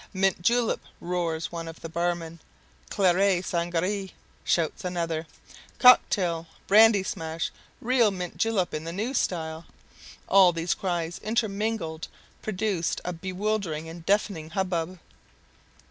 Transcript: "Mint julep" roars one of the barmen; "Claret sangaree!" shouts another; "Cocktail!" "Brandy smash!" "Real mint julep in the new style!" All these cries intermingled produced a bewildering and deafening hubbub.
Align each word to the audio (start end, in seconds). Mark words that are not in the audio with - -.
"Mint 0.15 0.41
julep" 0.41 0.81
roars 0.99 1.51
one 1.51 1.67
of 1.67 1.81
the 1.81 1.87
barmen; 1.87 2.39
"Claret 2.89 3.45
sangaree!" 3.45 4.13
shouts 4.43 4.83
another; 4.83 5.27
"Cocktail!" 5.77 6.47
"Brandy 6.65 7.03
smash!" 7.03 7.51
"Real 7.79 8.09
mint 8.09 8.35
julep 8.35 8.73
in 8.73 8.83
the 8.83 8.91
new 8.91 9.13
style!" 9.13 9.65
All 10.27 10.53
these 10.53 10.73
cries 10.73 11.19
intermingled 11.19 12.07
produced 12.41 12.99
a 13.05 13.13
bewildering 13.13 13.87
and 13.87 14.03
deafening 14.03 14.49
hubbub. 14.49 14.97